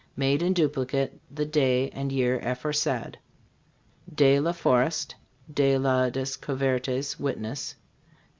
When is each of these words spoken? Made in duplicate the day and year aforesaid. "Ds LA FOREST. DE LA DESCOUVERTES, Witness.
Made 0.17 0.41
in 0.41 0.53
duplicate 0.53 1.21
the 1.29 1.45
day 1.45 1.91
and 1.91 2.11
year 2.11 2.39
aforesaid. 2.39 3.19
"Ds 4.15 4.41
LA 4.41 4.51
FOREST. 4.51 5.13
DE 5.53 5.77
LA 5.77 6.09
DESCOUVERTES, 6.09 7.19
Witness. 7.19 7.75